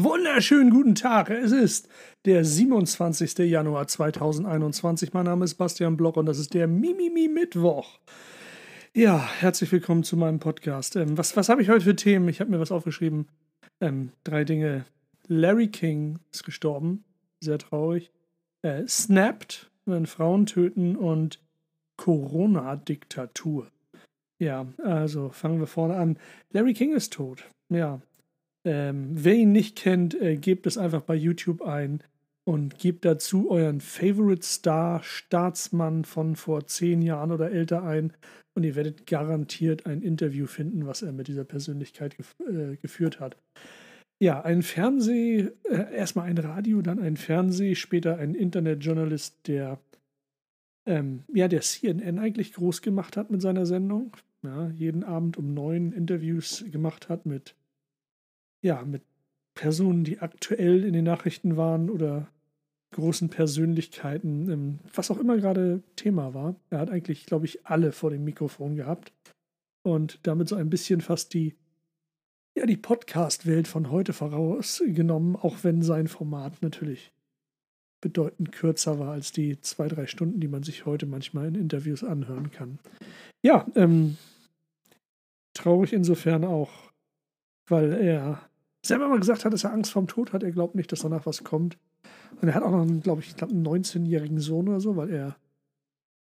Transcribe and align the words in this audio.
Wunderschönen 0.00 0.70
guten 0.70 0.94
Tag. 0.94 1.28
Es 1.28 1.50
ist 1.50 1.88
der 2.24 2.44
27. 2.44 3.36
Januar 3.38 3.88
2021. 3.88 5.12
Mein 5.12 5.24
Name 5.24 5.44
ist 5.44 5.56
Bastian 5.56 5.96
Block 5.96 6.16
und 6.16 6.26
das 6.26 6.38
ist 6.38 6.54
der 6.54 6.68
Mimimi 6.68 7.26
Mittwoch. 7.26 7.98
Ja, 8.94 9.28
herzlich 9.40 9.72
willkommen 9.72 10.04
zu 10.04 10.16
meinem 10.16 10.38
Podcast. 10.38 10.94
Ähm, 10.94 11.18
was 11.18 11.36
was 11.36 11.48
habe 11.48 11.62
ich 11.62 11.68
heute 11.68 11.80
für 11.80 11.96
Themen? 11.96 12.28
Ich 12.28 12.38
habe 12.38 12.48
mir 12.48 12.60
was 12.60 12.70
aufgeschrieben. 12.70 13.26
Ähm, 13.80 14.12
drei 14.22 14.44
Dinge. 14.44 14.84
Larry 15.26 15.66
King 15.66 16.20
ist 16.30 16.44
gestorben. 16.44 17.02
Sehr 17.40 17.58
traurig. 17.58 18.12
Äh, 18.62 18.86
snapped, 18.86 19.68
wenn 19.84 20.06
Frauen 20.06 20.46
töten 20.46 20.94
und 20.94 21.40
Corona-Diktatur. 21.96 23.66
Ja, 24.38 24.68
also 24.80 25.30
fangen 25.30 25.58
wir 25.58 25.66
vorne 25.66 25.96
an. 25.96 26.20
Larry 26.52 26.74
King 26.74 26.94
ist 26.94 27.14
tot. 27.14 27.42
Ja, 27.68 28.00
ähm, 28.68 29.08
wer 29.12 29.34
ihn 29.34 29.50
nicht 29.50 29.76
kennt, 29.76 30.14
äh, 30.20 30.36
gebt 30.36 30.66
es 30.66 30.76
einfach 30.76 31.00
bei 31.00 31.14
YouTube 31.14 31.62
ein 31.62 32.02
und 32.44 32.78
gebt 32.78 33.06
dazu 33.06 33.50
euren 33.50 33.80
Favorite 33.80 34.44
Star, 34.44 35.02
Staatsmann 35.02 36.04
von 36.04 36.36
vor 36.36 36.66
zehn 36.66 37.00
Jahren 37.00 37.32
oder 37.32 37.50
älter 37.50 37.82
ein 37.82 38.12
und 38.54 38.64
ihr 38.64 38.74
werdet 38.74 39.06
garantiert 39.06 39.86
ein 39.86 40.02
Interview 40.02 40.46
finden, 40.46 40.86
was 40.86 41.00
er 41.00 41.12
mit 41.12 41.28
dieser 41.28 41.44
Persönlichkeit 41.44 42.16
gef 42.18 42.36
äh, 42.40 42.76
geführt 42.76 43.20
hat. 43.20 43.38
Ja, 44.20 44.42
ein 44.42 44.62
Fernseh, 44.62 45.48
äh, 45.64 45.94
erstmal 45.94 46.26
ein 46.26 46.38
Radio, 46.38 46.82
dann 46.82 46.98
ein 46.98 47.16
Fernseh, 47.16 47.74
später 47.74 48.18
ein 48.18 48.34
Internetjournalist, 48.34 49.46
der 49.46 49.78
ähm, 50.86 51.24
ja, 51.32 51.48
der 51.48 51.62
CNN 51.62 52.18
eigentlich 52.18 52.52
groß 52.52 52.82
gemacht 52.82 53.16
hat 53.16 53.30
mit 53.30 53.40
seiner 53.40 53.64
Sendung. 53.64 54.14
Ja, 54.42 54.68
jeden 54.70 55.04
Abend 55.04 55.38
um 55.38 55.54
neun 55.54 55.92
Interviews 55.92 56.64
gemacht 56.70 57.08
hat 57.08 57.24
mit 57.24 57.54
ja, 58.62 58.82
mit 58.84 59.02
Personen, 59.54 60.04
die 60.04 60.20
aktuell 60.20 60.84
in 60.84 60.92
den 60.92 61.04
Nachrichten 61.04 61.56
waren 61.56 61.90
oder 61.90 62.28
großen 62.92 63.28
Persönlichkeiten, 63.28 64.50
ähm, 64.50 64.78
was 64.94 65.10
auch 65.10 65.18
immer 65.18 65.36
gerade 65.36 65.82
Thema 65.96 66.34
war. 66.34 66.56
Er 66.70 66.78
hat 66.78 66.90
eigentlich, 66.90 67.26
glaube 67.26 67.46
ich, 67.46 67.66
alle 67.66 67.92
vor 67.92 68.10
dem 68.10 68.24
Mikrofon 68.24 68.76
gehabt 68.76 69.12
und 69.82 70.20
damit 70.22 70.48
so 70.48 70.56
ein 70.56 70.70
bisschen 70.70 71.00
fast 71.00 71.34
die, 71.34 71.54
ja, 72.56 72.66
die 72.66 72.76
Podcast-Welt 72.76 73.68
von 73.68 73.90
heute 73.90 74.12
vorausgenommen, 74.12 75.36
auch 75.36 75.64
wenn 75.64 75.82
sein 75.82 76.08
Format 76.08 76.62
natürlich 76.62 77.12
bedeutend 78.00 78.52
kürzer 78.52 78.98
war 78.98 79.12
als 79.12 79.32
die 79.32 79.60
zwei, 79.60 79.88
drei 79.88 80.06
Stunden, 80.06 80.40
die 80.40 80.48
man 80.48 80.62
sich 80.62 80.86
heute 80.86 81.06
manchmal 81.06 81.48
in 81.48 81.56
Interviews 81.56 82.04
anhören 82.04 82.50
kann. 82.50 82.78
Ja, 83.42 83.66
ähm, 83.74 84.16
traurig 85.52 85.92
insofern 85.92 86.44
auch, 86.44 86.92
weil 87.68 87.92
er 87.92 88.47
selber 88.88 89.08
mal 89.08 89.20
gesagt 89.20 89.44
hat, 89.44 89.52
dass 89.52 89.64
er 89.64 89.72
Angst 89.72 89.92
vorm 89.92 90.08
Tod 90.08 90.32
hat. 90.32 90.42
Er 90.42 90.50
glaubt 90.50 90.74
nicht, 90.74 90.90
dass 90.90 91.00
danach 91.00 91.26
was 91.26 91.44
kommt. 91.44 91.78
Und 92.40 92.48
er 92.48 92.54
hat 92.54 92.62
auch 92.62 92.70
noch, 92.70 92.82
einen, 92.82 93.00
glaube 93.00 93.22
ich, 93.22 93.36
glaub, 93.36 93.50
einen 93.50 93.66
19-jährigen 93.66 94.40
Sohn 94.40 94.68
oder 94.68 94.80
so, 94.80 94.96
weil 94.96 95.10
er 95.10 95.36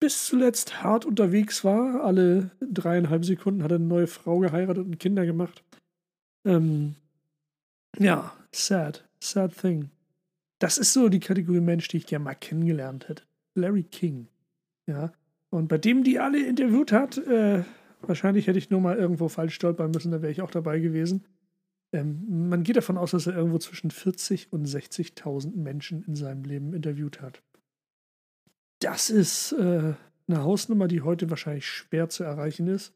bis 0.01 0.27
zuletzt 0.27 0.83
hart 0.83 1.05
unterwegs 1.05 1.65
war. 1.65 2.05
Alle 2.05 2.51
dreieinhalb 2.61 3.25
Sekunden 3.25 3.63
hat 3.63 3.71
er 3.71 3.77
eine 3.77 3.87
neue 3.87 4.07
Frau 4.07 4.39
geheiratet 4.39 4.85
und 4.85 4.99
Kinder 4.99 5.25
gemacht. 5.25 5.63
Ähm, 6.45 6.95
ja, 7.99 8.33
sad. 8.53 9.05
Sad 9.21 9.57
thing. 9.57 9.91
Das 10.59 10.79
ist 10.79 10.93
so 10.93 11.09
die 11.09 11.21
Kategorie 11.21 11.61
Mensch, 11.61 11.89
die 11.89 11.99
ich 11.99 12.07
gerne 12.07 12.25
mal 12.25 12.35
kennengelernt 12.35 13.09
hätte. 13.09 13.25
Larry 13.55 13.83
King. 13.85 14.29
Ja. 14.87 15.13
Und 15.51 15.69
bei 15.69 15.79
dem, 15.79 16.05
die 16.05 16.19
alle 16.19 16.45
interviewt 16.45 16.93
hat, 16.93 17.19
äh, 17.19 17.65
wahrscheinlich 18.03 18.47
hätte 18.47 18.59
ich 18.59 18.71
nur 18.71 18.81
mal 18.81 18.97
irgendwo 18.97 19.29
falsch 19.29 19.55
stolpern 19.55 19.91
müssen, 19.91 20.13
da 20.13 20.23
wäre 20.23 20.33
ich 20.33 20.43
auch 20.43 20.51
dabei 20.51 20.79
gewesen. 20.79 21.25
Ähm, 21.97 22.49
man 22.51 22.63
geht 22.63 22.77
davon 22.77 22.99
aus, 22.99 23.13
dass 23.13 23.27
er 23.27 23.35
irgendwo 23.35 23.59
zwischen 23.59 23.91
40 23.91 24.53
und 24.53 24.67
60.000 24.67 25.57
Menschen 25.57 26.05
in 26.05 26.15
seinem 26.15 26.45
Leben 26.45 26.75
interviewt 26.75 27.23
hat. 27.23 27.43
Das 28.81 29.09
ist 29.09 29.53
äh, 29.53 29.95
eine 30.29 30.43
Hausnummer, 30.43 30.89
die 30.89 31.01
heute 31.01 31.31
wahrscheinlich 31.31 31.67
schwer 31.67 32.11
zu 32.11 32.23
erreichen 32.23 32.67
ist. 32.69 32.93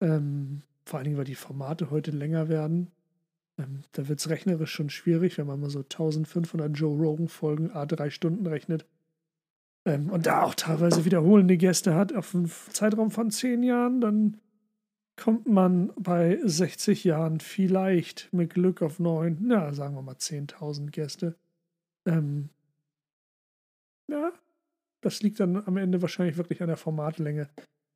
Ähm, 0.00 0.62
vor 0.86 0.98
allen 0.98 1.04
Dingen, 1.04 1.18
weil 1.18 1.26
die 1.26 1.34
Formate 1.34 1.90
heute 1.90 2.10
länger 2.10 2.48
werden. 2.48 2.90
Ähm, 3.58 3.82
da 3.92 4.08
wird 4.08 4.20
es 4.20 4.30
rechnerisch 4.30 4.72
schon 4.72 4.88
schwierig, 4.88 5.36
wenn 5.36 5.46
man 5.46 5.60
mal 5.60 5.68
so 5.68 5.80
1500 5.80 6.74
Joe 6.74 6.96
Rogan-Folgen 6.96 7.70
a 7.72 7.84
drei 7.84 8.08
Stunden 8.08 8.46
rechnet. 8.46 8.86
Ähm, 9.84 10.08
und 10.08 10.24
da 10.24 10.42
auch 10.42 10.54
teilweise 10.54 11.04
wiederholende 11.04 11.58
Gäste 11.58 11.94
hat 11.94 12.14
auf 12.14 12.34
einen 12.34 12.50
Zeitraum 12.70 13.10
von 13.10 13.30
zehn 13.30 13.62
Jahren, 13.62 14.00
dann 14.00 14.38
kommt 15.16 15.46
man 15.46 15.92
bei 15.96 16.38
60 16.42 17.04
Jahren 17.04 17.40
vielleicht 17.40 18.32
mit 18.32 18.54
Glück 18.54 18.82
auf 18.82 18.98
neun, 18.98 19.50
ja, 19.50 19.72
sagen 19.72 19.94
wir 19.94 20.02
mal 20.02 20.14
10.000 20.14 20.90
Gäste. 20.90 21.36
Ähm, 22.06 22.48
ja, 24.08 24.32
das 25.00 25.22
liegt 25.22 25.40
dann 25.40 25.56
am 25.66 25.76
Ende 25.76 26.02
wahrscheinlich 26.02 26.36
wirklich 26.36 26.62
an 26.62 26.68
der 26.68 26.76
Formatlänge. 26.76 27.48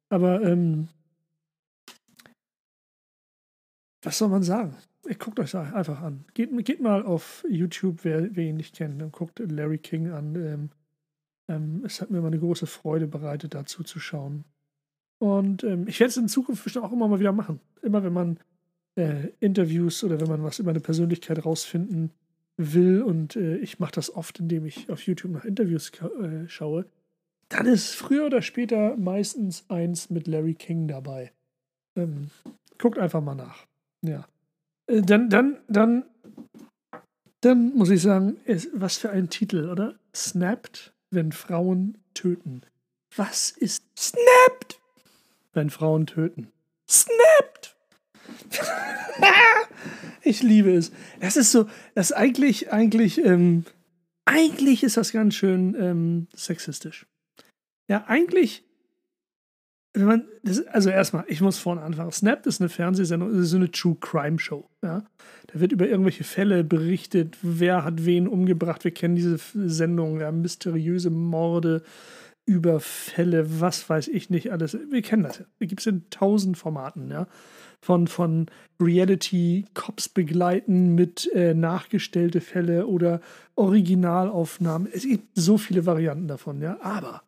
Aber 0.09 0.43
ähm, 0.43 0.89
was 4.03 4.19
soll 4.19 4.29
man 4.29 4.43
sagen? 4.43 4.77
Guckt 5.19 5.39
euch 5.39 5.53
das 5.53 5.73
einfach 5.73 6.01
an. 6.01 6.25
Geht, 6.35 6.51
geht 6.65 6.81
mal 6.81 7.05
auf 7.05 7.45
YouTube, 7.49 8.05
wer, 8.05 8.35
wer 8.35 8.45
ihn 8.45 8.57
nicht 8.57 8.75
kennt, 8.75 9.01
dann 9.01 9.13
guckt 9.13 9.39
Larry 9.39 9.79
King 9.79 10.11
an. 10.11 10.35
Ähm, 10.35 10.71
ähm, 11.49 11.85
es 11.85 12.01
hat 12.01 12.11
mir 12.11 12.19
immer 12.19 12.27
eine 12.27 12.39
große 12.39 12.67
Freude 12.67 13.07
bereitet, 13.07 13.55
dazu 13.55 13.85
zu 13.85 14.01
schauen. 14.01 14.45
Und 15.19 15.65
ähm, 15.65 15.89
ich 15.89 15.99
werde 16.01 16.11
es 16.11 16.17
in 16.17 16.29
Zukunft 16.29 16.77
auch 16.79 16.93
immer 16.93 17.09
mal 17.09 17.21
wieder 17.21 17.33
machen. 17.33 17.61
Immer 17.83 18.05
wenn 18.05 18.13
man 18.13 18.39
äh, 18.97 19.29
Interviews 19.41 20.05
oder 20.05 20.21
wenn 20.21 20.29
man 20.29 20.43
was 20.43 20.59
über 20.59 20.71
eine 20.71 20.81
Persönlichkeit 20.81 21.45
rausfinden 21.45 22.11
will 22.57 23.03
und 23.03 23.37
äh, 23.37 23.57
ich 23.57 23.79
mache 23.79 23.93
das 23.93 24.15
oft, 24.15 24.41
indem 24.41 24.67
ich 24.67 24.91
auf 24.91 25.03
YouTube 25.03 25.33
nach 25.33 25.45
Interviews 25.45 25.93
äh, 26.01 26.49
schaue, 26.49 26.87
dann 27.49 27.67
ist 27.67 27.95
früher 27.95 28.27
oder 28.27 28.43
später 28.43 28.97
meistens 28.97 29.65
eins 29.69 30.11
mit 30.11 30.27
Larry 30.27 30.55
King 30.55 30.89
dabei. 30.89 31.33
Ähm, 31.97 32.31
guckt 32.79 32.99
einfach 32.99 33.23
mal 33.23 33.35
nach. 33.35 33.67
Ja. 34.03 34.27
Äh, 34.87 35.03
dann, 35.03 35.31
dann, 35.31 35.59
dann, 35.69 36.05
dann 37.41 37.75
muss 37.75 37.91
ich 37.91 38.03
sagen, 38.03 38.37
ist, 38.45 38.69
was 38.73 38.97
für 38.97 39.11
ein 39.11 39.31
Titel, 39.31 39.69
oder? 39.71 39.99
Snapped, 40.15 40.95
wenn 41.11 41.33
Frauen 41.33 41.99
töten. 42.15 42.63
Was 43.15 43.51
ist 43.51 43.85
Snapped? 43.99 44.81
Wenn 45.57 45.71
Frauen 45.71 46.07
töten. 46.07 46.49
Snapped! 46.89 47.77
ich 50.23 50.43
liebe 50.43 50.73
es. 50.73 50.93
Das 51.21 51.37
ist 51.37 51.51
so, 51.51 51.67
das 51.95 52.11
ist 52.11 52.17
eigentlich, 52.17 52.73
eigentlich, 52.73 53.25
ähm, 53.25 53.65
eigentlich 54.25 54.83
ist 54.83 54.97
das 54.97 55.13
ganz 55.13 55.35
schön 55.35 55.75
ähm, 55.79 56.27
sexistisch. 56.35 57.07
Ja, 57.89 58.05
eigentlich, 58.07 58.65
wenn 59.95 60.07
man, 60.07 60.25
das, 60.43 60.67
also 60.67 60.91
erstmal, 60.91 61.25
ich 61.29 61.41
muss 61.41 61.59
vorne 61.59 61.83
anfangen. 61.83 62.13
Snapped 62.13 62.47
ist 62.47 62.61
eine 62.61 62.69
Fernsehsendung, 62.69 63.39
ist 63.41 63.51
so 63.51 63.57
eine 63.57 63.71
True 63.71 63.97
Crime 64.01 64.39
Show. 64.39 64.69
Ja? 64.83 65.05
Da 65.47 65.61
wird 65.61 65.73
über 65.73 65.89
irgendwelche 65.89 66.25
Fälle 66.25 66.65
berichtet, 66.65 67.39
wer 67.43 67.85
hat 67.85 68.05
wen 68.05 68.29
umgebracht. 68.29 68.85
Wir 68.85 68.91
kennen 68.91 69.17
diese 69.17 69.39
Sendung, 69.55 70.21
ja, 70.21 70.31
mysteriöse 70.33 71.11
Morde, 71.11 71.83
Überfälle, 72.47 73.61
was 73.61 73.89
weiß 73.91 74.09
ich 74.09 74.31
nicht 74.31 74.53
alles. 74.53 74.79
Wir 74.91 75.03
kennen 75.03 75.25
das 75.25 75.41
ja. 75.41 75.67
Gibt 75.67 75.81
es 75.81 75.87
in 75.87 76.09
tausend 76.11 76.57
Formaten, 76.57 77.11
ja. 77.11 77.27
Von, 77.83 78.07
von 78.07 78.47
Reality-Cops 78.81 80.09
begleiten 80.09 80.95
mit 80.95 81.31
äh, 81.35 81.55
nachgestellte 81.55 82.41
Fälle 82.41 82.87
oder 82.87 83.21
Originalaufnahmen. 83.55 84.89
Es 84.91 85.03
gibt 85.03 85.29
so 85.35 85.59
viele 85.59 85.87
Varianten 85.87 86.29
davon, 86.29 86.63
ja. 86.63 86.81
Aber 86.81 87.23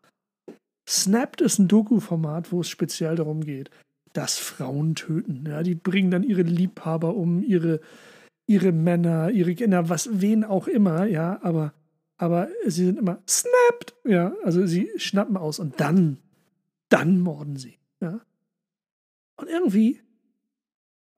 Snapped 0.89 1.41
ist 1.41 1.59
ein 1.59 1.69
Doku-Format, 1.69 2.51
wo 2.51 2.61
es 2.61 2.69
speziell 2.69 3.17
darum 3.17 3.45
geht, 3.45 3.71
dass 4.13 4.39
Frauen 4.39 4.95
töten. 4.95 5.45
Ja, 5.47 5.63
die 5.63 5.75
bringen 5.75 6.11
dann 6.11 6.23
ihre 6.23 6.43
Liebhaber 6.43 7.15
um, 7.15 7.43
ihre, 7.43 7.81
ihre 8.47 8.73
Männer, 8.73 9.31
ihre 9.31 9.55
Kinder, 9.55 9.89
was, 9.89 10.09
wen 10.21 10.45
auch 10.45 10.67
immer, 10.67 11.05
ja, 11.07 11.41
aber 11.43 11.75
aber 12.19 12.49
sie 12.67 12.85
sind 12.85 12.99
immer 12.99 13.23
snapped, 13.29 13.95
ja, 14.05 14.35
also 14.45 14.67
sie 14.67 14.91
schnappen 14.97 15.37
aus 15.37 15.61
und 15.61 15.81
dann, 15.81 16.19
dann 16.89 17.21
morden 17.21 17.57
sie, 17.57 17.79
ja. 18.01 18.21
Und 19.37 19.49
irgendwie 19.49 20.01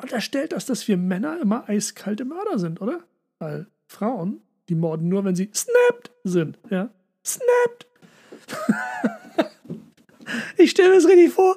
unterstellt 0.01 0.53
das, 0.53 0.67
dass 0.67 0.87
wir 0.87 0.99
Männer 0.99 1.41
immer 1.41 1.69
eiskalte 1.69 2.25
Mörder 2.27 2.59
sind, 2.59 2.81
oder? 2.83 3.01
Weil 3.39 3.67
Frauen, 3.87 4.43
die 4.69 4.75
morden 4.75 5.09
nur, 5.09 5.25
wenn 5.25 5.35
sie 5.35 5.51
snapped 5.55 6.13
sind, 6.23 6.59
ja. 6.69 6.91
Snapped! 7.25 7.87
ich 10.59 10.71
stelle 10.71 10.91
mir 10.91 10.97
das 10.97 11.07
richtig 11.07 11.33
vor. 11.33 11.57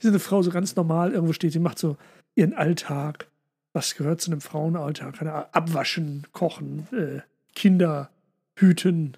Wie 0.00 0.08
eine 0.08 0.18
Frau 0.18 0.42
so 0.42 0.50
ganz 0.50 0.76
normal 0.76 1.12
irgendwo 1.12 1.32
steht, 1.34 1.52
sie 1.52 1.58
macht 1.58 1.78
so 1.78 1.96
ihren 2.34 2.54
Alltag. 2.54 3.28
Was 3.72 3.94
gehört 3.94 4.22
zu 4.22 4.30
einem 4.30 4.40
Frauenalltag? 4.40 5.20
Abwaschen, 5.52 6.26
kochen, 6.32 6.88
äh, 6.92 7.20
Kinder 7.54 8.10
hüten 8.56 9.16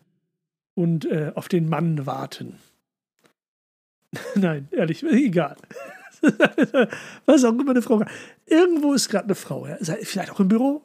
und 0.74 1.06
äh, 1.06 1.32
auf 1.34 1.48
den 1.48 1.68
Mann 1.68 2.06
warten. 2.06 2.58
Nein, 4.34 4.68
ehrlich, 4.70 5.02
egal. 5.04 5.56
Was 7.26 7.44
auch 7.44 7.52
immer 7.52 7.70
eine 7.70 7.82
Frau. 7.82 8.04
Irgendwo 8.46 8.92
ist 8.94 9.08
gerade 9.08 9.24
eine 9.24 9.34
Frau. 9.34 9.66
Ja? 9.66 9.76
Vielleicht 9.76 10.30
auch 10.30 10.40
im 10.40 10.48
Büro. 10.48 10.82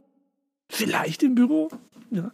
Vielleicht 0.70 1.24
im 1.24 1.36
Büro. 1.36 1.70
Ja. 2.12 2.32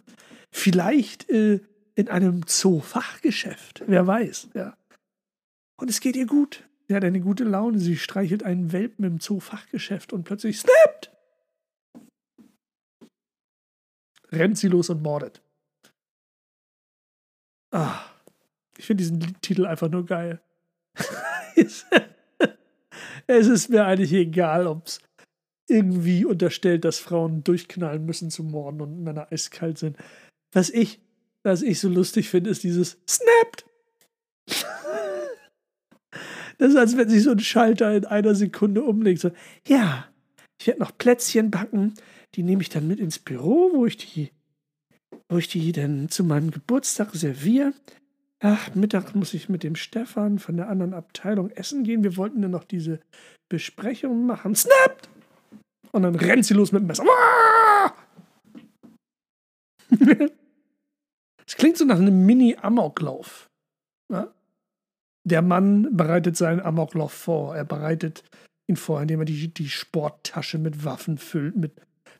Vielleicht 0.52 1.30
äh, 1.30 1.62
in 1.96 2.10
einem 2.10 2.46
Zoofachgeschäft. 2.48 3.84
Wer 3.88 4.08
weiß. 4.08 4.50
Ja. 4.54 4.78
Und 5.78 5.90
es 5.90 6.00
geht 6.02 6.16
ihr 6.16 6.26
gut. 6.26 6.64
Sie 6.88 6.96
hat 6.96 7.04
eine 7.04 7.22
gute 7.22 7.44
Laune. 7.44 7.80
Sie 7.80 7.98
streichelt 7.98 8.44
einen 8.44 8.72
Welpen 8.72 9.06
im 9.06 9.20
Zoofachgeschäft 9.20 10.12
und 10.12 10.24
plötzlich 10.24 10.60
snappt. 10.60 11.12
Rennt 14.32 14.58
sie 14.58 14.68
los 14.68 14.90
und 14.90 15.02
mordet. 15.02 15.42
Ah, 17.72 18.02
ich 18.78 18.86
finde 18.86 19.04
diesen 19.04 19.42
Titel 19.42 19.66
einfach 19.66 19.90
nur 19.90 20.06
geil. 20.06 20.42
es 21.56 21.86
ist 23.48 23.70
mir 23.70 23.86
eigentlich 23.86 24.14
egal, 24.14 24.68
ob 24.68 24.88
es 24.88 25.02
irgendwie 25.68 26.26
unterstellt, 26.26 26.84
dass 26.86 27.00
Frauen 27.00 27.44
durchknallen 27.44 28.06
müssen 28.06 28.32
zu 28.32 28.44
morden 28.44 28.82
und 28.82 29.04
Männer 29.04 29.32
eiskalt 29.32 29.78
sind. 29.78 29.98
Was 30.52 30.70
ich, 30.70 31.00
was 31.44 31.62
ich 31.62 31.80
so 31.80 31.90
lustig 31.90 32.30
finde, 32.30 32.50
ist 32.50 32.64
dieses 32.64 32.98
Snapped. 33.08 33.66
Das 36.58 36.72
ist, 36.72 36.76
als 36.76 36.98
wenn 36.98 37.08
sich 37.08 37.24
so 37.24 37.32
ein 37.32 37.40
Schalter 37.40 37.96
in 37.96 38.04
einer 38.04 38.36
Sekunde 38.36 38.84
umlegt. 38.84 39.22
So, 39.22 39.32
ja, 39.66 40.10
ich 40.60 40.68
werde 40.68 40.82
noch 40.82 40.98
Plätzchen 40.98 41.52
backen. 41.52 41.94
Die 42.36 42.44
nehme 42.44 42.62
ich 42.62 42.68
dann 42.68 42.86
mit 42.86 43.00
ins 43.00 43.18
Büro, 43.18 43.72
wo 43.74 43.86
ich 43.86 43.96
die, 43.96 44.32
wo 45.30 45.38
ich 45.38 45.48
die 45.48 45.72
dann 45.72 46.10
zu 46.10 46.24
meinem 46.24 46.52
Geburtstag 46.52 47.14
serviere. 47.14 47.74
Ach, 48.42 48.74
Mittag 48.74 49.16
muss 49.16 49.34
ich 49.34 49.50
mit 49.50 49.64
dem 49.64 49.76
Stefan 49.76 50.40
von 50.40 50.58
der 50.58 50.70
anderen 50.70 50.94
Abteilung 50.94 51.50
essen 51.52 51.84
gehen. 51.84 52.04
Wir 52.04 52.18
wollten 52.18 52.42
dann 52.42 52.52
noch 52.52 52.64
diese 52.64 53.00
Besprechung 53.50 54.26
machen. 54.26 54.56
Snapped! 54.56 55.10
Und 55.92 56.04
dann 56.04 56.16
rennt 56.16 56.46
sie 56.46 56.54
los 56.54 56.72
mit 56.72 56.82
dem 56.82 56.88
Messer. 56.88 57.04
Es 61.50 61.56
klingt 61.56 61.78
so 61.78 61.86
nach 61.86 61.98
einem 61.98 62.28
Mini-Amoklauf. 62.28 63.50
Ja? 64.12 64.32
Der 65.28 65.42
Mann 65.42 65.98
bereitet 65.98 66.38
seinen 66.38 66.60
Amoklauf 66.60 67.12
vor. 67.12 67.56
Er 67.56 67.66
bereitet 67.66 68.24
ihn 68.68 68.76
vor, 68.76 69.02
indem 69.02 69.22
er 69.22 69.26
die, 69.26 69.52
die 69.52 69.68
Sporttasche 69.68 70.60
mit 70.60 70.86
Waffen 70.86 71.18
füllt, 71.18 71.56
mit, 71.56 71.74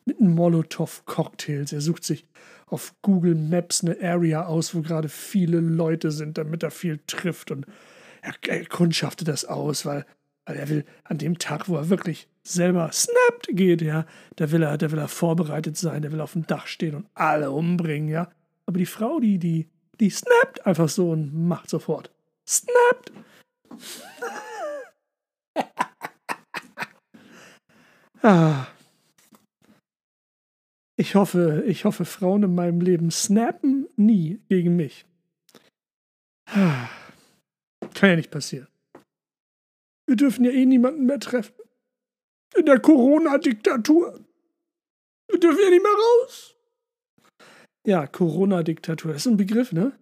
mit 0.10 0.20
Molotow-Cocktails. 0.20 1.72
Er 1.72 1.82
sucht 1.82 2.04
sich 2.04 2.26
auf 2.68 2.94
Google 3.02 3.36
Maps 3.36 3.84
eine 3.84 3.98
Area 4.02 4.46
aus, 4.46 4.76
wo 4.76 4.82
gerade 4.82 5.10
viele 5.10 5.60
Leute 5.60 6.12
sind, 6.12 6.38
damit 6.38 6.64
er 6.64 6.72
viel 6.72 7.00
trifft. 7.08 7.52
Und 7.52 7.66
er, 8.22 8.34
er 8.48 8.66
kundschaftet 8.66 9.28
das 9.28 9.46
aus, 9.46 9.86
weil, 9.86 10.06
weil 10.46 10.58
er 10.58 10.70
will 10.70 10.86
an 11.04 11.18
dem 11.18 11.40
Tag, 11.40 11.70
wo 11.70 11.78
er 11.78 11.90
wirklich 11.90 12.28
selber 12.44 12.92
snappt 12.92 13.50
geht, 13.52 13.82
ja, 13.82 14.06
da 14.36 14.52
will 14.52 14.64
er, 14.64 14.78
da 14.78 14.92
will 14.92 15.00
er 15.00 15.08
vorbereitet 15.08 15.78
sein, 15.78 16.02
der 16.02 16.12
will 16.12 16.22
auf 16.22 16.34
dem 16.34 16.48
Dach 16.48 16.68
stehen 16.68 16.96
und 16.96 17.08
alle 17.14 17.52
umbringen, 17.52 18.10
ja. 18.10 18.32
Aber 18.66 18.78
die 18.78 18.86
Frau, 18.86 19.20
die, 19.20 19.38
die, 19.38 19.68
die 20.00 20.10
snappt 20.10 20.66
einfach 20.66 20.90
so 20.90 21.12
und 21.12 21.48
macht 21.48 21.70
sofort. 21.70 22.12
Snapped! 22.48 23.12
ah. 28.24 28.68
Ich 31.00 31.16
hoffe, 31.16 31.64
ich 31.66 31.86
hoffe, 31.86 32.04
Frauen 32.04 32.44
in 32.44 32.54
meinem 32.56 32.82
Leben 32.82 33.10
snappen 33.10 33.88
nie 33.96 34.42
gegen 34.50 34.76
mich. 34.76 35.06
Kann 36.46 36.90
ja 38.02 38.18
nicht 38.18 38.32
passieren. 38.32 38.68
Wir 40.08 40.18
dürfen 40.18 40.44
ja 40.44 40.52
eh 40.52 40.66
niemanden 40.66 41.06
mehr 41.06 41.22
treffen. 41.22 41.56
In 42.58 42.66
der 42.66 42.82
Corona-Diktatur. 42.82 44.20
Wir 45.30 45.40
dürfen 45.40 45.62
ja 45.64 45.70
nicht 45.70 45.84
mehr 45.84 45.94
raus. 45.94 46.58
Ja, 47.88 48.06
Corona-Diktatur, 48.06 49.14
das 49.14 49.26
ist 49.26 49.32
ein 49.32 49.38
Begriff, 49.38 49.72
ne? 49.72 49.98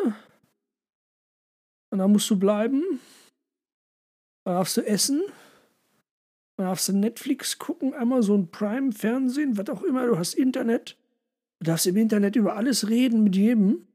und 1.90 1.98
dann 1.98 2.12
musst 2.12 2.28
du 2.30 2.38
bleiben. 2.38 2.82
Dann 4.44 4.54
darfst 4.54 4.76
du 4.76 4.86
essen. 4.86 5.22
Dann 6.56 6.66
darfst 6.66 6.88
du 6.88 6.92
Netflix 6.92 7.58
gucken, 7.58 7.94
Amazon 7.94 8.50
Prime, 8.50 8.92
Fernsehen, 8.92 9.56
was 9.56 9.68
auch 9.70 9.82
immer. 9.82 10.06
Du 10.06 10.18
hast 10.18 10.34
Internet. 10.34 10.98
Du 11.58 11.66
darfst 11.66 11.86
im 11.86 11.96
Internet 11.96 12.36
über 12.36 12.56
alles 12.56 12.88
reden 12.88 13.24
mit 13.24 13.36
jedem. 13.36 13.86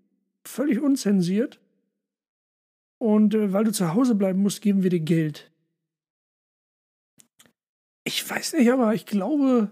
Völlig 0.47 0.79
unzensiert. 0.79 1.59
Und 2.99 3.33
äh, 3.35 3.53
weil 3.53 3.65
du 3.65 3.71
zu 3.71 3.93
Hause 3.93 4.15
bleiben 4.15 4.41
musst, 4.41 4.61
geben 4.61 4.83
wir 4.83 4.89
dir 4.89 4.99
Geld. 4.99 5.51
Ich 8.03 8.27
weiß 8.27 8.53
nicht, 8.53 8.71
aber 8.71 8.93
ich 8.93 9.05
glaube, 9.05 9.71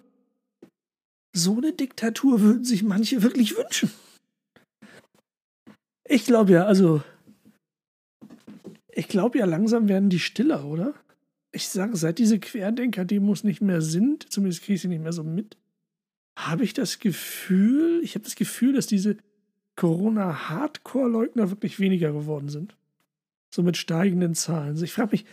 so 1.34 1.58
eine 1.58 1.74
Diktatur 1.74 2.42
würden 2.42 2.64
sich 2.64 2.84
manche 2.84 3.24
wirklich 3.24 3.58
wünschen. 3.58 3.92
Ich 6.06 6.26
glaube 6.26 6.54
ja, 6.54 6.66
also, 6.66 7.02
ich 8.92 9.08
glaube 9.08 9.40
ja, 9.40 9.46
langsam 9.46 9.88
werden 9.90 10.10
die 10.10 10.20
stiller, 10.20 10.66
oder? 10.66 10.94
Ich 11.52 11.68
sage, 11.68 11.98
seit 11.98 12.20
diese 12.20 12.40
Querdenker-Demos 12.40 13.44
nicht 13.44 13.62
mehr 13.62 13.82
sind, 13.82 14.32
zumindest 14.32 14.62
kriege 14.62 14.76
ich 14.76 14.82
sie 14.82 14.88
nicht 14.88 15.04
mehr 15.04 15.14
so 15.14 15.24
mit, 15.24 15.58
habe 16.38 16.64
ich 16.64 16.74
das 16.74 17.00
Gefühl, 17.00 18.02
ich 18.04 18.16
habe 18.16 18.24
das 18.24 18.36
Gefühl, 18.36 18.74
dass 18.74 18.88
diese 18.88 19.18
Corona-Hardcore-Leugner 19.76 21.50
wirklich 21.50 21.80
weniger 21.80 22.12
geworden 22.12 22.50
sind 22.50 22.76
so 23.54 23.62
mit 23.62 23.78
steigenden 23.78 24.34
Zahlen. 24.34 24.70
Also 24.70 24.84
ich 24.84 24.94
frage 24.94 25.12
mich, 25.12 25.26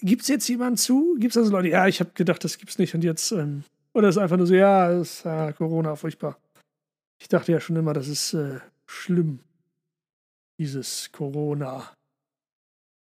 gibt 0.00 0.22
es 0.22 0.28
jetzt 0.28 0.48
jemanden 0.48 0.78
zu? 0.78 1.16
Gibt 1.18 1.32
es 1.32 1.36
also 1.36 1.52
Leute, 1.52 1.68
ja, 1.68 1.86
ich 1.86 2.00
habe 2.00 2.10
gedacht, 2.14 2.42
das 2.42 2.56
gibt 2.56 2.70
es 2.70 2.78
nicht 2.78 2.94
und 2.94 3.04
jetzt, 3.04 3.30
ähm, 3.32 3.64
oder 3.94 4.08
ist 4.08 4.18
einfach 4.18 4.36
nur 4.36 4.46
so, 4.46 4.54
ja, 4.54 4.90
ist 4.90 5.24
äh, 5.24 5.52
Corona, 5.52 5.96
furchtbar. 5.96 6.38
Ich 7.20 7.28
dachte 7.28 7.52
ja 7.52 7.60
schon 7.60 7.76
immer, 7.76 7.92
das 7.92 8.08
ist 8.08 8.34
äh, 8.34 8.60
schlimm, 8.86 9.40
dieses 10.58 11.10
Corona. 11.12 11.92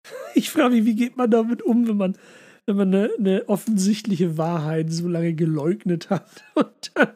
Ich 0.36 0.50
frage 0.50 0.74
mich, 0.74 0.84
wie 0.84 0.96
geht 0.96 1.16
man 1.16 1.30
damit 1.30 1.62
um, 1.62 1.86
wenn 1.88 1.96
man, 1.96 2.18
wenn 2.66 2.76
man 2.76 2.92
eine, 2.92 3.10
eine 3.18 3.48
offensichtliche 3.48 4.36
Wahrheit 4.36 4.92
so 4.92 5.08
lange 5.08 5.32
geleugnet 5.32 6.10
hat 6.10 6.44
und 6.54 6.90
dann, 6.94 7.08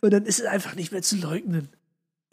und 0.00 0.12
dann 0.12 0.24
ist 0.24 0.40
es 0.40 0.46
einfach 0.46 0.74
nicht 0.76 0.92
mehr 0.92 1.02
zu 1.02 1.16
leugnen. 1.16 1.68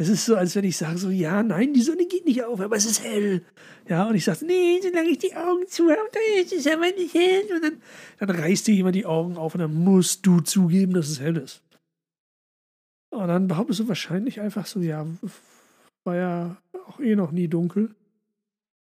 Es 0.02 0.08
ist 0.08 0.26
so, 0.26 0.38
als 0.38 0.56
wenn 0.56 0.64
ich 0.64 0.78
sage 0.78 0.98
so, 0.98 1.10
ja, 1.10 1.44
nein, 1.44 1.74
die 1.74 1.82
Sonne 1.82 2.06
geht 2.08 2.24
nicht 2.24 2.42
auf, 2.46 2.62
aber 2.62 2.78
es 2.78 2.86
ist 2.86 3.04
hell. 3.04 3.44
Ja, 3.90 4.08
und 4.08 4.16
ich 4.16 4.24
sage, 4.24 4.46
nee, 4.46 4.80
solange 4.82 5.10
ich 5.10 5.18
die 5.18 5.36
Augen 5.36 5.68
zu 5.68 5.90
habe, 5.90 6.10
dann 6.14 6.42
ist 6.42 6.54
es 6.54 6.68
aber 6.68 6.90
nicht 6.92 7.14
hell. 7.14 7.44
Und 7.54 7.64
dann, 7.66 7.82
dann 8.20 8.30
reißt 8.30 8.68
dir 8.68 8.76
jemand 8.76 8.96
die 8.96 9.06
Augen 9.06 9.36
auf 9.36 9.56
und 9.56 9.60
dann 9.60 9.74
musst 9.74 10.26
du 10.26 10.40
zugeben, 10.40 10.94
dass 10.94 11.10
es 11.10 11.20
hell 11.20 11.36
ist. 11.36 11.62
Und 13.10 13.28
dann 13.28 13.50
behauptest 13.50 13.82
du 13.82 13.88
wahrscheinlich 13.90 14.40
einfach 14.40 14.68
so, 14.68 14.80
ja, 14.80 15.06
war 16.06 16.16
ja 16.16 16.58
auch 16.88 17.02
eh 17.02 17.18
noch 17.18 17.32
nie 17.32 17.50
dunkel. 17.50 17.94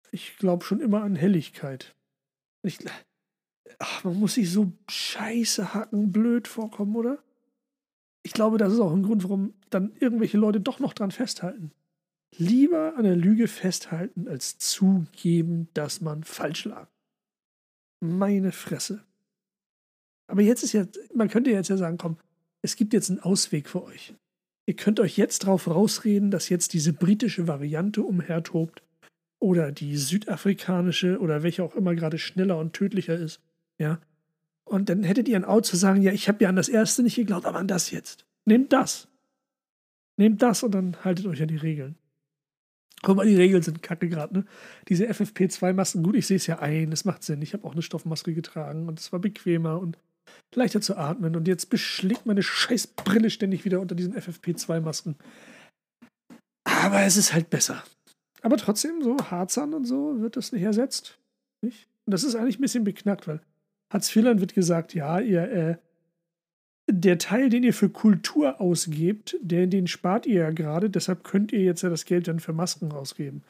Ich 0.09 0.37
glaube 0.37 0.65
schon 0.65 0.79
immer 0.79 1.03
an 1.03 1.15
Helligkeit. 1.15 1.93
Ich, 2.63 2.79
ach, 3.77 4.03
man 4.03 4.19
muss 4.19 4.33
sich 4.33 4.49
so 4.49 4.73
scheiße 4.89 5.75
hacken, 5.75 6.11
blöd 6.11 6.47
vorkommen, 6.47 6.95
oder? 6.95 7.19
Ich 8.33 8.35
glaube, 8.35 8.57
das 8.57 8.73
ist 8.73 8.79
auch 8.79 8.91
ein 8.91 9.03
Grund, 9.03 9.23
warum 9.23 9.53
dann 9.69 9.91
irgendwelche 9.99 10.39
Leute 10.39 10.59
doch 10.59 10.79
noch 10.79 10.93
dran 10.93 11.11
festhalten. 11.11 11.69
Lieber 12.35 12.95
an 12.97 13.03
der 13.03 13.15
Lüge 13.15 13.47
festhalten, 13.47 14.27
als 14.27 14.57
zugeben, 14.57 15.67
dass 15.75 16.01
man 16.01 16.23
falsch 16.23 16.65
lag. 16.65 16.87
Meine 17.99 18.51
Fresse. 18.51 19.03
Aber 20.25 20.41
jetzt 20.41 20.63
ist 20.63 20.73
ja, 20.73 20.87
man 21.13 21.29
könnte 21.29 21.51
jetzt 21.51 21.69
ja 21.69 21.77
sagen, 21.77 21.99
komm, 21.99 22.17
es 22.63 22.75
gibt 22.75 22.93
jetzt 22.93 23.11
einen 23.11 23.19
Ausweg 23.19 23.69
für 23.69 23.83
euch. 23.83 24.15
Ihr 24.65 24.75
könnt 24.75 24.99
euch 24.99 25.15
jetzt 25.15 25.45
drauf 25.45 25.67
rausreden, 25.67 26.31
dass 26.31 26.49
jetzt 26.49 26.73
diese 26.73 26.91
britische 26.91 27.47
Variante 27.47 28.01
umhertobt 28.01 28.81
oder 29.39 29.71
die 29.71 29.95
südafrikanische 29.95 31.19
oder 31.19 31.43
welche 31.43 31.63
auch 31.63 31.75
immer 31.75 31.93
gerade 31.93 32.17
schneller 32.17 32.57
und 32.57 32.73
tödlicher 32.73 33.13
ist. 33.15 33.41
Ja, 33.77 34.01
und 34.73 34.89
dann 34.89 35.03
hättet 35.03 35.27
ihr 35.27 35.35
ein 35.35 35.45
Out 35.45 35.67
zu 35.67 35.77
sagen, 35.77 36.01
ja, 36.01 36.11
ich 36.11 36.27
habe 36.27 36.43
ja 36.43 36.49
an 36.49 36.55
das 36.55 36.67
erste 36.67 37.03
nicht 37.03 37.15
geglaubt, 37.15 37.45
aber 37.45 37.59
an 37.59 37.67
das 37.67 37.91
jetzt. 37.91 38.25
Nehmt 38.45 38.73
das. 38.73 39.07
Nehmt 40.17 40.41
das 40.41 40.63
und 40.63 40.71
dann 40.71 40.97
haltet 41.05 41.27
euch 41.27 41.43
an 41.43 41.47
die 41.47 41.57
Regeln. 41.57 41.95
Guck 43.03 43.17
mal, 43.17 43.27
die 43.27 43.35
Regeln 43.35 43.61
sind 43.61 43.83
kacke 43.83 44.09
gerade, 44.09 44.33
ne? 44.33 44.45
Diese 44.89 45.07
FFP2-Masken, 45.07 46.01
gut, 46.01 46.15
ich 46.15 46.25
sehe 46.25 46.37
es 46.37 46.47
ja 46.47 46.57
ein, 46.57 46.91
es 46.91 47.05
macht 47.05 47.21
Sinn. 47.21 47.43
Ich 47.43 47.53
habe 47.53 47.67
auch 47.67 47.73
eine 47.73 47.83
Stoffmaske 47.83 48.33
getragen 48.33 48.87
und 48.87 48.99
es 48.99 49.11
war 49.11 49.19
bequemer 49.19 49.79
und 49.79 49.99
leichter 50.55 50.81
zu 50.81 50.97
atmen. 50.97 51.35
Und 51.35 51.47
jetzt 51.47 51.69
beschlägt 51.69 52.25
meine 52.25 52.41
scheiß 52.41 52.87
Brille 52.87 53.29
ständig 53.29 53.65
wieder 53.65 53.79
unter 53.79 53.93
diesen 53.93 54.15
FFP2-Masken. 54.15 55.17
Aber 56.63 57.01
es 57.01 57.15
ist 57.15 57.31
halt 57.31 57.51
besser. 57.51 57.83
Aber 58.41 58.57
trotzdem, 58.57 59.03
so 59.03 59.17
Harzern 59.29 59.75
und 59.75 59.85
so 59.85 60.19
wird 60.19 60.35
das 60.35 60.51
nicht 60.51 60.63
ersetzt. 60.63 61.19
Nicht? 61.61 61.87
Und 62.07 62.11
das 62.11 62.23
ist 62.23 62.33
eigentlich 62.33 62.57
ein 62.57 62.63
bisschen 62.63 62.83
beknackt, 62.83 63.27
weil 63.27 63.39
Hartz 63.93 64.13
IV 64.13 64.39
wird 64.39 64.55
gesagt, 64.55 64.95
ja, 64.95 65.19
ihr, 65.19 65.51
äh, 65.51 65.77
der 66.89 67.19
Teil, 67.19 67.49
den 67.49 67.63
ihr 67.63 67.73
für 67.73 67.89
Kultur 67.89 68.59
ausgebt, 68.59 69.37
der, 69.39 69.67
den 69.67 69.87
spart 69.87 70.25
ihr 70.25 70.41
ja 70.41 70.51
gerade, 70.51 70.89
deshalb 70.89 71.23
könnt 71.23 71.53
ihr 71.53 71.61
jetzt 71.61 71.83
ja 71.83 71.89
das 71.89 72.05
Geld 72.05 72.27
dann 72.27 72.39
für 72.39 72.53
Masken 72.53 72.91
ausgeben. 72.91 73.43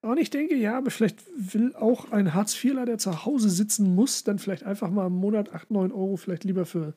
Und 0.00 0.18
ich 0.18 0.30
denke, 0.30 0.54
ja, 0.54 0.76
aber 0.78 0.90
vielleicht 0.90 1.24
will 1.36 1.74
auch 1.74 2.10
ein 2.12 2.34
Hartz-IVler, 2.34 2.86
der 2.86 2.98
zu 2.98 3.24
Hause 3.24 3.50
sitzen 3.50 3.94
muss, 3.94 4.24
dann 4.24 4.38
vielleicht 4.38 4.64
einfach 4.64 4.90
mal 4.90 5.06
im 5.06 5.14
Monat 5.14 5.52
8, 5.52 5.70
9 5.70 5.92
Euro 5.92 6.16
vielleicht 6.16 6.44
lieber 6.44 6.66
für 6.66 6.94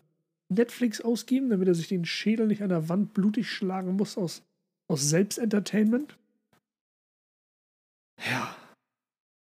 Netflix 0.49 1.01
ausgeben, 1.01 1.49
damit 1.49 1.67
er 1.67 1.75
sich 1.75 1.87
den 1.87 2.05
Schädel 2.05 2.47
nicht 2.47 2.61
an 2.61 2.69
der 2.69 2.89
Wand 2.89 3.13
blutig 3.13 3.49
schlagen 3.49 3.95
muss 3.95 4.17
aus, 4.17 4.43
aus 4.87 5.09
Selbstentertainment. 5.09 6.17
Ja. 8.29 8.55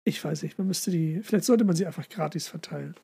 Ich 0.03 0.23
weiß 0.23 0.43
nicht, 0.43 0.57
man 0.57 0.67
müsste 0.67 0.91
die, 0.91 1.21
vielleicht 1.21 1.45
sollte 1.45 1.63
man 1.63 1.75
sie 1.75 1.85
einfach 1.85 2.09
gratis 2.09 2.47
verteilen. 2.47 2.95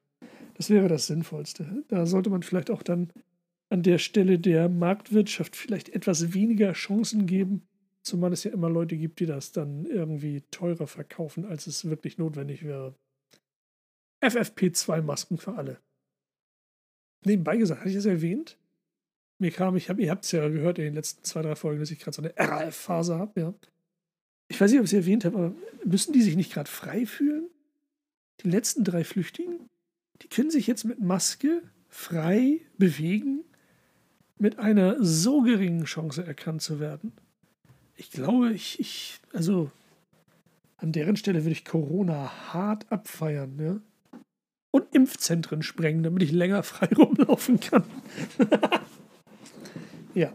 Das 0.58 0.72
wäre 0.72 0.88
das 0.88 1.06
Sinnvollste. 1.06 1.84
Da 1.88 2.08
sollte 2.08 2.32
man 2.32 2.42
vielleicht 2.42 2.72
auch 2.72 2.82
dann 2.82 3.14
an 3.70 3.84
der 3.84 4.00
Stelle 4.00 4.40
der 4.40 4.70
Marktwirtschaft 4.70 5.56
vielleicht 5.56 5.90
etwas 5.90 6.34
weniger 6.34 6.74
Chancen 6.74 7.28
geben, 7.28 7.68
zumal 8.02 8.34
es 8.34 8.44
ja 8.44 8.52
immer 8.52 8.70
Leute 8.70 8.98
gibt, 8.98 9.20
die 9.20 9.28
das 9.28 9.52
dann 9.52 9.86
irgendwie 9.86 10.42
teurer 10.50 10.88
verkaufen, 10.88 11.46
als 11.46 11.68
es 11.68 11.86
wirklich 11.86 12.18
notwendig 12.18 12.64
wäre. 12.66 12.96
FFP2-Masken 14.24 15.38
für 15.38 15.54
alle. 15.54 15.80
Nebenbei 17.24 17.58
gesagt, 17.58 17.82
hatte 17.82 17.90
ich 17.90 17.96
das 17.96 18.06
erwähnt? 18.06 18.58
Mir 19.40 19.52
kam, 19.52 19.76
ich 19.76 19.90
hab, 19.90 20.00
ihr 20.00 20.10
habt 20.10 20.26
es 20.26 20.32
ja 20.32 20.48
gehört 20.48 20.80
in 20.80 20.86
den 20.86 20.96
letzten 20.96 21.24
zwei, 21.24 21.44
drei 21.44 21.56
Folgen, 21.56 21.80
dass 21.80 21.92
ich 21.92 22.00
gerade 22.00 22.16
so 22.16 22.24
eine 22.24 22.34
RAF-Phase 22.36 23.16
habe, 23.16 23.40
ja. 23.40 23.54
Ich 24.48 24.60
weiß 24.60 24.72
nicht, 24.72 24.80
ob 24.80 24.86
ich 24.86 24.94
es 24.94 24.98
erwähnt 24.98 25.24
habe, 25.24 25.38
aber 25.38 25.56
müssen 25.86 26.14
die 26.14 26.24
sich 26.24 26.36
nicht 26.36 26.52
gerade 26.52 26.72
frei 26.72 27.06
fühlen? 27.06 27.48
Die 28.42 28.50
letzten 28.50 28.84
drei 28.84 29.04
Flüchtigen? 29.04 29.70
Die 30.22 30.28
können 30.28 30.52
sich 30.52 30.68
jetzt 30.68 30.84
mit 30.84 31.00
Maske 31.00 31.62
frei 31.90 32.62
bewegen, 32.78 33.44
mit 34.38 34.60
einer 34.60 35.04
so 35.04 35.42
geringen 35.42 35.86
Chance 35.86 36.26
erkannt 36.26 36.62
zu 36.62 36.80
werden. 36.80 37.14
Ich 37.96 38.12
glaube, 38.12 38.54
ich, 38.54 38.80
ich 38.80 39.20
also 39.34 39.72
an 40.78 40.92
deren 40.92 41.16
Stelle 41.16 41.44
würde 41.44 41.52
ich 41.52 41.66
Corona 41.66 42.54
hart 42.54 42.92
abfeiern, 42.92 43.60
ja. 43.60 43.80
Und 44.70 44.94
Impfzentren 44.94 45.64
sprengen, 45.64 46.04
damit 46.04 46.22
ich 46.22 46.32
länger 46.32 46.62
frei 46.62 46.88
rumlaufen 46.96 47.60
kann. 47.60 47.84
ja. 50.14 50.32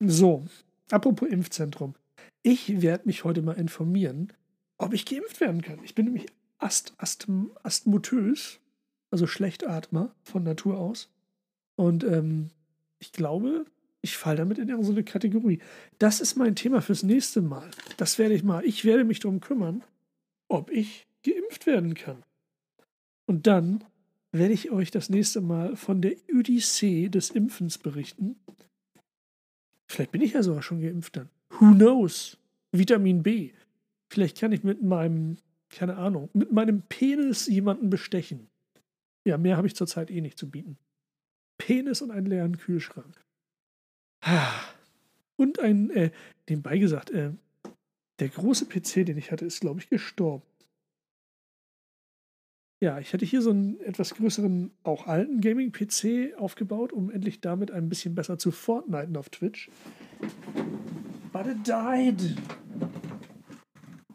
So, 0.00 0.46
apropos 0.90 1.28
Impfzentrum. 1.28 1.94
Ich 2.42 2.80
werde 2.80 3.06
mich 3.06 3.24
heute 3.24 3.42
mal 3.42 3.58
informieren, 3.58 4.32
ob 4.78 4.94
ich 4.94 5.04
geimpft 5.04 5.40
werden 5.40 5.60
kann. 5.60 5.80
Ich 5.82 5.94
bin 5.94 6.06
nämlich 6.06 6.26
Ast, 6.58 6.94
Asthm, 6.96 7.50
Asthmatös 7.62 8.60
also 9.10 9.26
Schlechtatmer 9.26 10.14
von 10.22 10.42
Natur 10.42 10.78
aus. 10.78 11.08
Und 11.76 12.04
ähm, 12.04 12.50
ich 12.98 13.12
glaube, 13.12 13.66
ich 14.00 14.16
falle 14.16 14.38
damit 14.38 14.58
in 14.58 14.82
so 14.82 14.92
eine 14.92 15.04
Kategorie. 15.04 15.60
Das 15.98 16.20
ist 16.20 16.36
mein 16.36 16.54
Thema 16.54 16.80
fürs 16.80 17.02
nächste 17.02 17.42
Mal. 17.42 17.70
Das 17.96 18.18
werde 18.18 18.34
ich 18.34 18.42
mal. 18.42 18.64
Ich 18.64 18.84
werde 18.84 19.04
mich 19.04 19.20
darum 19.20 19.40
kümmern, 19.40 19.82
ob 20.48 20.70
ich 20.70 21.06
geimpft 21.24 21.66
werden 21.66 21.94
kann. 21.94 22.22
Und 23.26 23.46
dann 23.46 23.84
werde 24.32 24.54
ich 24.54 24.70
euch 24.70 24.90
das 24.90 25.08
nächste 25.08 25.40
Mal 25.40 25.76
von 25.76 26.00
der 26.00 26.16
Odyssee 26.32 27.08
des 27.08 27.30
Impfens 27.30 27.78
berichten. 27.78 28.36
Vielleicht 29.86 30.12
bin 30.12 30.20
ich 30.20 30.34
ja 30.34 30.42
sogar 30.42 30.62
schon 30.62 30.80
geimpft 30.80 31.16
dann. 31.16 31.28
Who 31.50 31.72
knows? 31.74 32.36
Vitamin 32.72 33.22
B. 33.22 33.52
Vielleicht 34.10 34.38
kann 34.38 34.52
ich 34.52 34.62
mit 34.62 34.82
meinem, 34.82 35.38
keine 35.70 35.96
Ahnung, 35.96 36.28
mit 36.34 36.52
meinem 36.52 36.82
Penis 36.82 37.46
jemanden 37.46 37.90
bestechen. 37.90 38.48
Ja, 39.28 39.36
mehr 39.36 39.58
habe 39.58 39.66
ich 39.66 39.76
zurzeit 39.76 40.10
eh 40.10 40.22
nicht 40.22 40.38
zu 40.38 40.48
bieten. 40.48 40.78
Penis 41.58 42.00
und 42.00 42.10
einen 42.10 42.24
leeren 42.24 42.56
Kühlschrank. 42.56 43.22
Und 45.36 45.60
ein, 45.60 45.90
äh, 45.90 46.12
nebenbei 46.48 46.78
gesagt, 46.78 47.10
äh, 47.10 47.32
der 48.20 48.30
große 48.30 48.64
PC, 48.64 49.04
den 49.04 49.18
ich 49.18 49.30
hatte, 49.30 49.44
ist, 49.44 49.60
glaube 49.60 49.80
ich, 49.80 49.90
gestorben. 49.90 50.46
Ja, 52.80 53.00
ich 53.00 53.12
hatte 53.12 53.26
hier 53.26 53.42
so 53.42 53.50
einen 53.50 53.78
etwas 53.80 54.14
größeren, 54.14 54.70
auch 54.82 55.06
alten 55.06 55.42
Gaming-PC 55.42 56.34
aufgebaut, 56.38 56.94
um 56.94 57.10
endlich 57.10 57.42
damit 57.42 57.70
ein 57.70 57.90
bisschen 57.90 58.14
besser 58.14 58.38
zu 58.38 58.50
Fortniten 58.50 59.14
auf 59.18 59.28
Twitch. 59.28 59.68
But 61.34 61.46
it 61.46 61.66
died. 61.66 62.34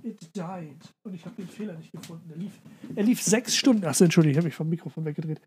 It 0.04 0.36
died. 0.36 0.94
Und 1.04 1.14
ich 1.14 1.26
habe 1.26 1.36
den 1.36 1.48
Fehler 1.48 1.74
nicht 1.76 1.92
gefunden. 1.92 2.30
Er 2.30 2.38
lief, 2.38 2.52
er 2.96 3.04
lief 3.04 3.22
sechs 3.22 3.56
Stunden. 3.56 3.86
Achso, 3.86 4.04
Entschuldigung, 4.04 4.32
ich 4.32 4.38
habe 4.38 4.48
mich 4.48 4.56
vom 4.56 4.70
Mikrofon 4.70 5.06
weggedreht. 5.06 5.42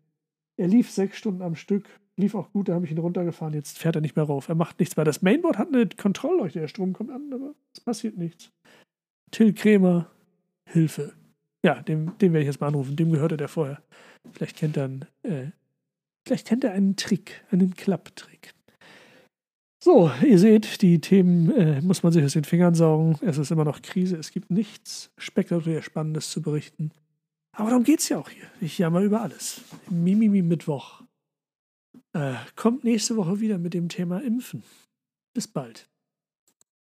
Er 0.57 0.67
lief 0.67 0.89
sechs 0.89 1.17
Stunden 1.17 1.43
am 1.43 1.55
Stück. 1.55 1.87
Lief 2.15 2.33
auch 2.33 2.51
gut, 2.51 2.67
da 2.67 2.73
habe 2.73 2.85
ich 2.85 2.91
ihn 2.91 2.97
runtergefahren. 2.97 3.53
Jetzt 3.53 3.77
fährt 3.77 3.95
er 3.95 4.01
nicht 4.01 4.15
mehr 4.15 4.25
rauf. 4.25 4.49
Er 4.49 4.55
macht 4.55 4.79
nichts 4.79 4.97
mehr. 4.97 5.05
Das 5.05 5.21
Mainboard 5.21 5.59
hat 5.59 5.67
eine 5.67 5.87
Kontrollleuchte. 5.87 6.59
Der 6.59 6.67
Strom 6.67 6.93
kommt 6.93 7.11
an, 7.11 7.31
aber 7.31 7.53
es 7.73 7.79
passiert 7.79 8.17
nichts. 8.17 8.51
Till 9.29 9.53
Krämer, 9.53 10.09
Hilfe. 10.65 11.13
Ja, 11.63 11.81
dem, 11.81 12.17
den 12.17 12.33
werde 12.33 12.41
ich 12.41 12.47
jetzt 12.47 12.59
mal 12.59 12.67
anrufen. 12.67 12.95
Dem 12.95 13.11
gehörte 13.11 13.37
der 13.37 13.47
vorher. 13.47 13.81
Vielleicht 14.31 14.57
kennt 14.57 14.77
er 14.77 14.85
einen, 14.85 15.05
äh, 15.23 15.51
vielleicht 16.25 16.47
kennt 16.47 16.63
er 16.63 16.73
einen 16.73 16.95
Trick, 16.95 17.45
einen 17.51 17.75
Klapptrick. 17.75 18.53
So, 19.87 20.11
ihr 20.21 20.37
seht, 20.37 20.81
die 20.81 20.99
Themen 20.99 21.49
äh, 21.51 21.79
muss 21.79 22.03
man 22.03 22.11
sich 22.11 22.21
aus 22.21 22.33
den 22.33 22.43
Fingern 22.43 22.75
saugen. 22.75 23.17
Es 23.21 23.37
ist 23.37 23.51
immer 23.51 23.63
noch 23.63 23.81
Krise. 23.81 24.17
Es 24.17 24.31
gibt 24.31 24.51
nichts 24.51 25.13
spektakulär 25.17 25.81
Spannendes 25.81 26.29
zu 26.29 26.41
berichten. 26.41 26.91
Aber 27.53 27.69
darum 27.69 27.85
geht 27.85 28.01
es 28.01 28.09
ja 28.09 28.17
auch 28.17 28.27
hier. 28.27 28.43
Ich 28.59 28.77
jammer 28.77 28.99
über 28.99 29.21
alles. 29.21 29.61
Mimimi 29.89 30.41
Mittwoch. 30.41 31.03
Äh, 32.11 32.33
kommt 32.57 32.83
nächste 32.83 33.15
Woche 33.15 33.39
wieder 33.39 33.59
mit 33.59 33.73
dem 33.73 33.87
Thema 33.87 34.21
Impfen. 34.21 34.61
Bis 35.33 35.47
bald. 35.47 35.87